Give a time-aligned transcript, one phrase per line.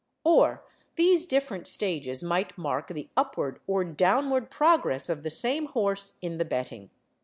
[0.23, 6.17] Or these different stages might mark the upward or downward progress of the same horse
[6.23, 6.89] in the betting.